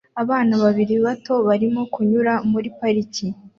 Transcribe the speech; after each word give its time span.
Abana 0.21 0.53
babiri 0.63 0.95
bato 1.05 1.33
barimo 1.47 1.81
kunyura 1.93 2.33
muri 2.51 2.67
parike 2.77 3.25